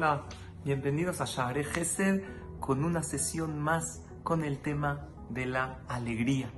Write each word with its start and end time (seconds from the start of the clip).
Hola, 0.00 0.22
bienvenidos 0.64 1.20
a 1.20 1.26
Share 1.26 1.62
Gesed 1.62 2.22
con 2.58 2.86
una 2.86 3.02
sesión 3.02 3.60
más 3.60 4.02
con 4.22 4.44
el 4.44 4.56
tema 4.60 5.08
de 5.28 5.44
la 5.44 5.80
alegría. 5.88 6.50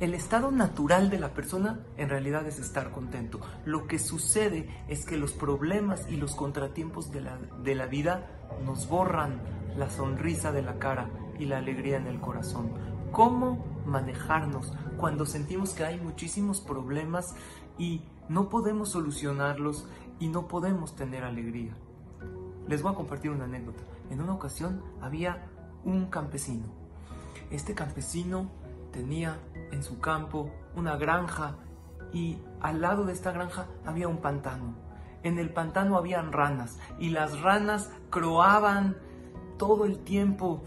El 0.00 0.12
estado 0.12 0.50
natural 0.50 1.08
de 1.08 1.18
la 1.18 1.32
persona 1.32 1.80
en 1.96 2.10
realidad 2.10 2.46
es 2.46 2.58
estar 2.58 2.90
contento. 2.90 3.40
Lo 3.64 3.86
que 3.86 3.98
sucede 3.98 4.68
es 4.86 5.06
que 5.06 5.16
los 5.16 5.32
problemas 5.32 6.04
y 6.10 6.16
los 6.16 6.34
contratiempos 6.34 7.10
de 7.10 7.22
la, 7.22 7.38
de 7.38 7.74
la 7.74 7.86
vida 7.86 8.26
nos 8.66 8.86
borran 8.86 9.40
la 9.78 9.88
sonrisa 9.88 10.52
de 10.52 10.60
la 10.60 10.78
cara 10.78 11.08
y 11.38 11.46
la 11.46 11.56
alegría 11.56 11.96
en 11.96 12.06
el 12.06 12.20
corazón. 12.20 12.70
¿Cómo 13.12 13.64
manejarnos 13.86 14.74
cuando 14.98 15.24
sentimos 15.24 15.70
que 15.70 15.86
hay 15.86 15.98
muchísimos 15.98 16.60
problemas 16.60 17.34
y 17.78 18.02
no 18.28 18.50
podemos 18.50 18.90
solucionarlos 18.90 19.88
y 20.18 20.28
no 20.28 20.48
podemos 20.48 20.96
tener 20.96 21.24
alegría? 21.24 21.74
Les 22.70 22.82
voy 22.82 22.92
a 22.92 22.94
compartir 22.94 23.32
una 23.32 23.46
anécdota. 23.46 23.82
En 24.10 24.20
una 24.20 24.32
ocasión 24.32 24.80
había 25.00 25.44
un 25.82 26.06
campesino. 26.06 26.66
Este 27.50 27.74
campesino 27.74 28.48
tenía 28.92 29.40
en 29.72 29.82
su 29.82 29.98
campo 29.98 30.52
una 30.76 30.96
granja 30.96 31.56
y 32.12 32.38
al 32.60 32.80
lado 32.80 33.04
de 33.06 33.12
esta 33.12 33.32
granja 33.32 33.66
había 33.84 34.06
un 34.06 34.18
pantano. 34.18 34.76
En 35.24 35.40
el 35.40 35.52
pantano 35.52 35.96
habían 35.96 36.30
ranas 36.30 36.78
y 37.00 37.08
las 37.08 37.40
ranas 37.40 37.90
croaban 38.08 38.96
todo 39.58 39.84
el 39.84 39.98
tiempo, 39.98 40.62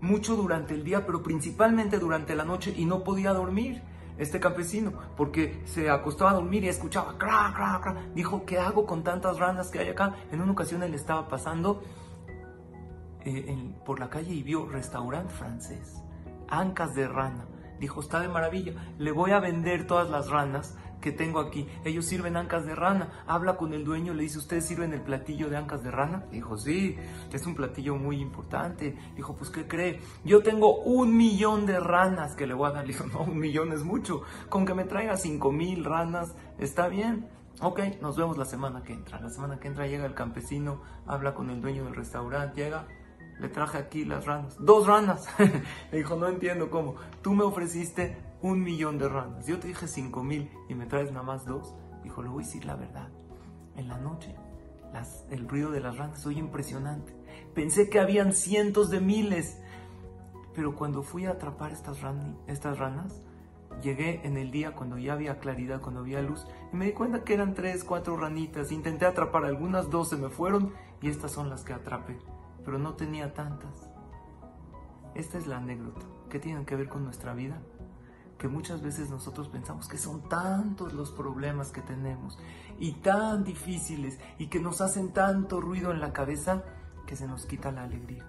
mucho 0.00 0.36
durante 0.36 0.74
el 0.74 0.84
día, 0.84 1.06
pero 1.06 1.24
principalmente 1.24 1.98
durante 1.98 2.36
la 2.36 2.44
noche 2.44 2.72
y 2.76 2.84
no 2.84 3.02
podía 3.02 3.32
dormir 3.32 3.82
este 4.18 4.40
campesino, 4.40 4.92
porque 5.16 5.62
se 5.64 5.90
acostaba 5.90 6.30
a 6.30 6.34
dormir 6.34 6.64
y 6.64 6.68
escuchaba 6.68 7.16
cra, 7.18 7.52
cra, 7.54 7.80
cra. 7.82 7.96
Dijo, 8.14 8.44
¿qué 8.44 8.58
hago 8.58 8.86
con 8.86 9.02
tantas 9.02 9.38
ranas 9.38 9.70
que 9.70 9.80
hay 9.80 9.88
acá? 9.88 10.14
En 10.30 10.40
una 10.40 10.52
ocasión 10.52 10.82
él 10.82 10.94
estaba 10.94 11.28
pasando 11.28 11.82
eh, 13.24 13.74
por 13.84 13.98
la 13.98 14.10
calle 14.10 14.32
y 14.34 14.42
vio 14.42 14.66
restaurante 14.66 15.32
francés, 15.32 16.02
ancas 16.48 16.94
de 16.94 17.08
rana. 17.08 17.46
Dijo, 17.80 18.00
está 18.00 18.20
de 18.20 18.28
maravilla, 18.28 18.72
le 18.98 19.10
voy 19.10 19.32
a 19.32 19.40
vender 19.40 19.86
todas 19.86 20.08
las 20.08 20.30
ranas 20.30 20.76
que 21.04 21.12
tengo 21.12 21.38
aquí. 21.38 21.68
Ellos 21.84 22.06
sirven 22.06 22.34
ancas 22.34 22.64
de 22.64 22.74
rana. 22.74 23.24
Habla 23.26 23.58
con 23.58 23.74
el 23.74 23.84
dueño, 23.84 24.14
le 24.14 24.22
dice, 24.22 24.38
¿ustedes 24.38 24.64
sirven 24.64 24.94
el 24.94 25.02
platillo 25.02 25.50
de 25.50 25.58
ancas 25.58 25.84
de 25.84 25.90
rana? 25.90 26.24
Dijo, 26.32 26.56
sí, 26.56 26.96
es 27.30 27.46
un 27.46 27.54
platillo 27.54 27.96
muy 27.96 28.22
importante. 28.22 28.96
Dijo, 29.14 29.36
pues, 29.36 29.50
¿qué 29.50 29.68
cree? 29.68 30.00
Yo 30.24 30.42
tengo 30.42 30.80
un 30.80 31.14
millón 31.14 31.66
de 31.66 31.78
ranas 31.78 32.34
que 32.34 32.46
le 32.46 32.54
voy 32.54 32.70
a 32.70 32.72
dar. 32.72 32.86
dijo, 32.86 33.04
no, 33.04 33.20
un 33.20 33.38
millón 33.38 33.72
es 33.72 33.84
mucho. 33.84 34.22
Con 34.48 34.64
que 34.64 34.72
me 34.72 34.84
traiga 34.84 35.18
cinco 35.18 35.52
mil 35.52 35.84
ranas, 35.84 36.34
está 36.58 36.88
bien. 36.88 37.28
Ok, 37.60 37.80
nos 38.00 38.16
vemos 38.16 38.38
la 38.38 38.46
semana 38.46 38.82
que 38.82 38.94
entra. 38.94 39.20
La 39.20 39.28
semana 39.28 39.60
que 39.60 39.68
entra 39.68 39.86
llega 39.86 40.06
el 40.06 40.14
campesino, 40.14 40.80
habla 41.06 41.34
con 41.34 41.50
el 41.50 41.60
dueño 41.60 41.84
del 41.84 41.94
restaurante, 41.94 42.62
llega, 42.62 42.88
le 43.40 43.50
traje 43.50 43.76
aquí 43.76 44.06
las 44.06 44.24
ranas. 44.24 44.56
Dos 44.58 44.86
ranas. 44.86 45.28
le 45.92 45.98
dijo, 45.98 46.16
no 46.16 46.28
entiendo 46.28 46.70
cómo. 46.70 46.94
Tú 47.20 47.34
me 47.34 47.44
ofreciste 47.44 48.16
un 48.42 48.62
millón 48.62 48.98
de 48.98 49.08
ranas. 49.08 49.46
Yo 49.46 49.58
te 49.58 49.68
dije 49.68 49.88
cinco 49.88 50.22
mil 50.22 50.50
y 50.68 50.74
me 50.74 50.86
traes 50.86 51.10
nada 51.12 51.24
más 51.24 51.44
dos. 51.44 51.74
Dijo, 52.02 52.22
le 52.22 52.28
voy 52.28 52.42
a 52.42 52.46
decir 52.46 52.64
la 52.64 52.76
verdad. 52.76 53.08
En 53.76 53.88
la 53.88 53.98
noche, 53.98 54.34
las, 54.92 55.26
el 55.30 55.48
ruido 55.48 55.70
de 55.70 55.80
las 55.80 55.96
ranas 55.96 56.24
oye 56.26 56.38
impresionante. 56.38 57.16
Pensé 57.54 57.88
que 57.88 58.00
habían 58.00 58.32
cientos 58.32 58.90
de 58.90 59.00
miles. 59.00 59.60
Pero 60.54 60.76
cuando 60.76 61.02
fui 61.02 61.26
a 61.26 61.32
atrapar 61.32 61.72
estas, 61.72 62.00
ranas, 62.00 63.22
llegué 63.82 64.24
en 64.24 64.36
el 64.36 64.52
día 64.52 64.76
cuando 64.76 64.98
ya 64.98 65.14
había 65.14 65.40
claridad, 65.40 65.80
cuando 65.80 66.00
había 66.00 66.22
luz, 66.22 66.46
y 66.72 66.76
me 66.76 66.84
di 66.84 66.92
cuenta 66.92 67.24
que 67.24 67.34
eran 67.34 67.54
tres, 67.54 67.82
cuatro 67.82 68.16
ranitas. 68.16 68.70
Intenté 68.70 69.04
atrapar 69.04 69.44
algunas, 69.44 69.90
dos 69.90 70.10
se 70.10 70.16
me 70.16 70.28
fueron, 70.28 70.72
y 71.02 71.08
estas 71.08 71.32
son 71.32 71.50
las 71.50 71.64
que 71.64 71.72
atrapé. 71.72 72.18
Pero 72.64 72.78
no 72.78 72.94
tenía 72.94 73.34
tantas. 73.34 73.90
Esta 75.16 75.38
es 75.38 75.48
la 75.48 75.56
anécdota. 75.56 76.06
¿Qué 76.30 76.38
tienen 76.38 76.64
que 76.64 76.76
ver 76.76 76.88
con 76.88 77.02
nuestra 77.02 77.34
vida? 77.34 77.60
Que 78.38 78.48
muchas 78.48 78.82
veces 78.82 79.10
nosotros 79.10 79.48
pensamos 79.48 79.88
que 79.88 79.98
son 79.98 80.28
tantos 80.28 80.92
los 80.92 81.10
problemas 81.12 81.70
que 81.70 81.82
tenemos 81.82 82.38
y 82.78 82.92
tan 82.92 83.44
difíciles 83.44 84.18
y 84.38 84.48
que 84.48 84.60
nos 84.60 84.80
hacen 84.80 85.12
tanto 85.12 85.60
ruido 85.60 85.92
en 85.92 86.00
la 86.00 86.12
cabeza 86.12 86.64
que 87.06 87.16
se 87.16 87.28
nos 87.28 87.46
quita 87.46 87.72
la 87.72 87.84
alegría. 87.84 88.26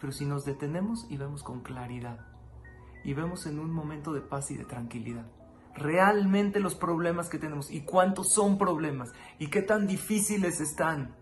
Pero 0.00 0.12
si 0.12 0.24
nos 0.24 0.44
detenemos 0.44 1.06
y 1.10 1.16
vemos 1.16 1.42
con 1.42 1.60
claridad 1.60 2.26
y 3.04 3.14
vemos 3.14 3.46
en 3.46 3.58
un 3.58 3.72
momento 3.72 4.12
de 4.12 4.20
paz 4.20 4.50
y 4.50 4.56
de 4.56 4.64
tranquilidad 4.64 5.26
realmente 5.74 6.60
los 6.60 6.74
problemas 6.74 7.28
que 7.28 7.38
tenemos 7.38 7.70
y 7.70 7.82
cuántos 7.82 8.32
son 8.32 8.58
problemas 8.58 9.12
y 9.38 9.48
qué 9.48 9.62
tan 9.62 9.86
difíciles 9.86 10.60
están 10.60 11.14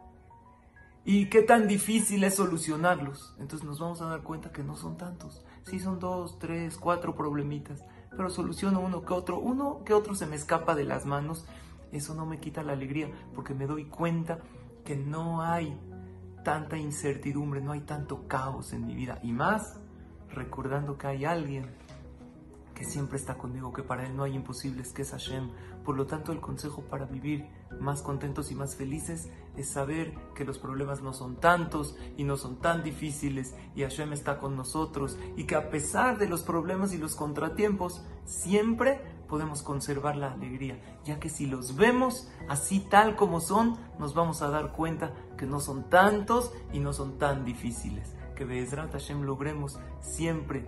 y 1.04 1.30
qué 1.30 1.42
tan 1.42 1.66
difícil 1.66 2.24
es 2.24 2.34
solucionarlos, 2.34 3.34
entonces 3.38 3.66
nos 3.66 3.80
vamos 3.80 4.02
a 4.02 4.06
dar 4.06 4.22
cuenta 4.22 4.52
que 4.52 4.62
no 4.62 4.76
son 4.76 4.98
tantos. 4.98 5.42
Sí 5.62 5.80
son 5.80 5.98
dos, 5.98 6.38
tres, 6.38 6.76
cuatro 6.76 7.14
problemitas, 7.14 7.82
pero 8.10 8.30
soluciono 8.30 8.80
uno 8.80 9.02
que 9.02 9.12
otro, 9.12 9.38
uno 9.38 9.82
que 9.84 9.94
otro 9.94 10.14
se 10.14 10.26
me 10.26 10.36
escapa 10.36 10.74
de 10.74 10.84
las 10.84 11.06
manos, 11.06 11.46
eso 11.92 12.14
no 12.14 12.26
me 12.26 12.38
quita 12.38 12.62
la 12.62 12.72
alegría, 12.72 13.08
porque 13.34 13.54
me 13.54 13.66
doy 13.66 13.86
cuenta 13.86 14.38
que 14.84 14.96
no 14.96 15.42
hay 15.42 15.78
tanta 16.44 16.76
incertidumbre, 16.76 17.60
no 17.60 17.72
hay 17.72 17.80
tanto 17.80 18.26
caos 18.26 18.72
en 18.72 18.86
mi 18.86 18.94
vida, 18.94 19.18
y 19.22 19.32
más 19.32 19.78
recordando 20.32 20.96
que 20.96 21.06
hay 21.06 21.24
alguien 21.24 21.66
que 22.80 22.86
siempre 22.86 23.18
está 23.18 23.36
conmigo, 23.36 23.74
que 23.74 23.82
para 23.82 24.06
Él 24.06 24.16
no 24.16 24.22
hay 24.22 24.34
imposibles, 24.34 24.94
que 24.94 25.02
es 25.02 25.10
Hashem. 25.10 25.50
Por 25.84 25.98
lo 25.98 26.06
tanto, 26.06 26.32
el 26.32 26.40
consejo 26.40 26.80
para 26.80 27.04
vivir 27.04 27.46
más 27.78 28.00
contentos 28.00 28.50
y 28.50 28.54
más 28.54 28.74
felices 28.74 29.28
es 29.54 29.68
saber 29.68 30.14
que 30.34 30.46
los 30.46 30.58
problemas 30.58 31.02
no 31.02 31.12
son 31.12 31.36
tantos 31.36 31.94
y 32.16 32.24
no 32.24 32.38
son 32.38 32.56
tan 32.56 32.82
difíciles 32.82 33.54
y 33.74 33.82
Hashem 33.82 34.14
está 34.14 34.38
con 34.38 34.56
nosotros 34.56 35.18
y 35.36 35.44
que 35.44 35.56
a 35.56 35.68
pesar 35.68 36.16
de 36.16 36.26
los 36.26 36.42
problemas 36.42 36.94
y 36.94 36.96
los 36.96 37.16
contratiempos, 37.16 38.02
siempre 38.24 39.02
podemos 39.28 39.62
conservar 39.62 40.16
la 40.16 40.32
alegría, 40.32 40.80
ya 41.04 41.20
que 41.20 41.28
si 41.28 41.44
los 41.44 41.76
vemos 41.76 42.30
así 42.48 42.80
tal 42.80 43.14
como 43.14 43.40
son, 43.40 43.76
nos 43.98 44.14
vamos 44.14 44.40
a 44.40 44.48
dar 44.48 44.72
cuenta 44.72 45.12
que 45.36 45.44
no 45.44 45.60
son 45.60 45.90
tantos 45.90 46.50
y 46.72 46.78
no 46.78 46.94
son 46.94 47.18
tan 47.18 47.44
difíciles. 47.44 48.14
Que 48.34 48.46
Be'ezrat 48.46 48.92
Hashem 48.92 49.20
logremos 49.20 49.78
siempre 50.00 50.64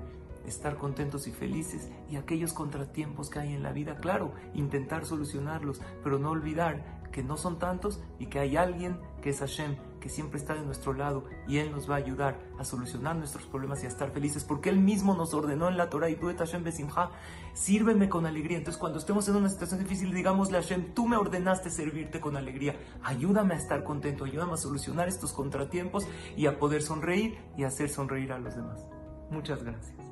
estar 0.47 0.76
contentos 0.76 1.26
y 1.26 1.32
felices 1.32 1.88
y 2.10 2.16
aquellos 2.16 2.53
contratiempos 2.53 3.30
que 3.30 3.41
hay 3.41 3.54
en 3.54 3.62
la 3.62 3.72
vida, 3.72 3.97
claro, 3.97 4.32
intentar 4.54 5.04
solucionarlos, 5.04 5.80
pero 6.03 6.19
no 6.19 6.30
olvidar 6.30 7.03
que 7.12 7.22
no 7.22 7.36
son 7.36 7.58
tantos 7.58 8.00
y 8.19 8.26
que 8.26 8.41
hay 8.41 8.56
alguien 8.56 8.98
que 9.20 9.31
es 9.31 9.38
Hashem, 9.38 9.76
que 10.00 10.08
siempre 10.08 10.41
está 10.41 10.54
de 10.54 10.62
nuestro 10.62 10.94
lado 10.94 11.25
y 11.47 11.58
Él 11.58 11.70
nos 11.70 11.88
va 11.88 11.94
a 11.94 11.98
ayudar 11.98 12.41
a 12.58 12.64
solucionar 12.64 13.14
nuestros 13.14 13.47
problemas 13.47 13.82
y 13.82 13.86
a 13.86 13.88
estar 13.88 14.10
felices, 14.10 14.42
porque 14.42 14.70
Él 14.70 14.78
mismo 14.78 15.14
nos 15.14 15.32
ordenó 15.32 15.69
en 15.69 15.76
la 15.76 15.91
Torah 15.91 16.10
y 16.10 16.16
tú 16.16 16.26
Hashem 16.36 16.64
Besimha, 16.64 17.10
sírveme 17.54 18.08
con 18.08 18.26
alegría. 18.26 18.58
Entonces 18.58 18.81
cuando 18.81 18.98
estemos 18.98 19.28
en 19.28 19.36
una 19.36 19.48
situación 19.48 19.78
difícil, 19.78 20.12
digámosle 20.12 20.58
a 20.58 20.62
Hashem, 20.62 20.94
tú 20.94 21.06
me 21.06 21.16
ordenaste 21.16 21.70
servirte 21.70 22.20
con 22.20 22.36
alegría, 22.36 22.75
ayúdame 23.04 23.54
a 23.54 23.58
estar 23.58 23.84
contento, 23.84 24.25
ayúdame 24.25 24.54
a 24.54 24.56
solucionar 24.56 25.06
estos 25.06 25.32
contratiempos 25.32 26.08
y 26.36 26.47
a 26.47 26.58
poder 26.58 26.82
sonreír 26.82 27.38
y 27.56 27.64
hacer 27.64 27.91
sonreír 27.91 28.32
a 28.32 28.38
los 28.38 28.56
demás. 28.56 28.84
Muchas 29.31 29.62
gracias. 29.62 30.11